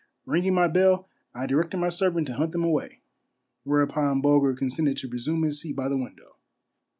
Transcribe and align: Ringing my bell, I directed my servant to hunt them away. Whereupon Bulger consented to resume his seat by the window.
Ringing 0.25 0.55
my 0.55 0.67
bell, 0.67 1.07
I 1.31 1.45
directed 1.45 1.77
my 1.77 1.89
servant 1.89 2.25
to 2.25 2.33
hunt 2.33 2.53
them 2.53 2.63
away. 2.63 3.01
Whereupon 3.63 4.19
Bulger 4.21 4.55
consented 4.55 4.97
to 4.97 5.07
resume 5.07 5.43
his 5.43 5.61
seat 5.61 5.75
by 5.75 5.89
the 5.89 5.95
window. 5.97 6.37